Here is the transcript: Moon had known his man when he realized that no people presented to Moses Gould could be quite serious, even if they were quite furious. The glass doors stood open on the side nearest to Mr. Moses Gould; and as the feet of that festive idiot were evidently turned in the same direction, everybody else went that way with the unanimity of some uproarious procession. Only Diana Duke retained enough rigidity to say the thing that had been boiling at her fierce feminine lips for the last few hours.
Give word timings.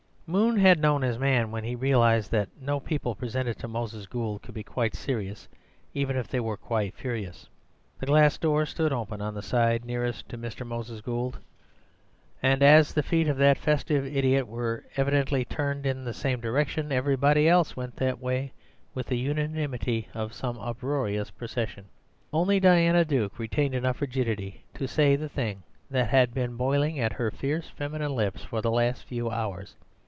Moon 0.33 0.55
had 0.55 0.79
known 0.79 1.01
his 1.01 1.19
man 1.19 1.51
when 1.51 1.65
he 1.65 1.75
realized 1.75 2.31
that 2.31 2.47
no 2.57 2.79
people 2.79 3.13
presented 3.13 3.59
to 3.59 3.67
Moses 3.67 4.05
Gould 4.05 4.41
could 4.41 4.53
be 4.55 4.63
quite 4.63 4.95
serious, 4.95 5.49
even 5.93 6.15
if 6.15 6.29
they 6.29 6.39
were 6.39 6.55
quite 6.55 6.93
furious. 6.95 7.49
The 7.99 8.05
glass 8.05 8.37
doors 8.37 8.69
stood 8.69 8.93
open 8.93 9.21
on 9.21 9.33
the 9.33 9.41
side 9.41 9.83
nearest 9.83 10.29
to 10.29 10.37
Mr. 10.37 10.65
Moses 10.65 11.01
Gould; 11.01 11.37
and 12.41 12.63
as 12.63 12.93
the 12.93 13.03
feet 13.03 13.27
of 13.27 13.35
that 13.39 13.57
festive 13.57 14.05
idiot 14.07 14.47
were 14.47 14.85
evidently 14.95 15.43
turned 15.43 15.85
in 15.85 16.05
the 16.05 16.13
same 16.13 16.39
direction, 16.39 16.93
everybody 16.93 17.49
else 17.49 17.75
went 17.75 17.97
that 17.97 18.21
way 18.21 18.53
with 18.93 19.07
the 19.07 19.17
unanimity 19.17 20.07
of 20.13 20.31
some 20.31 20.57
uproarious 20.59 21.29
procession. 21.29 21.87
Only 22.31 22.57
Diana 22.61 23.03
Duke 23.03 23.37
retained 23.37 23.75
enough 23.75 23.99
rigidity 23.99 24.63
to 24.75 24.87
say 24.87 25.17
the 25.17 25.27
thing 25.27 25.63
that 25.89 26.07
had 26.07 26.33
been 26.33 26.55
boiling 26.55 27.01
at 27.01 27.11
her 27.11 27.31
fierce 27.31 27.67
feminine 27.67 28.15
lips 28.15 28.45
for 28.45 28.61
the 28.61 28.71
last 28.71 29.03
few 29.03 29.29
hours. 29.29 29.75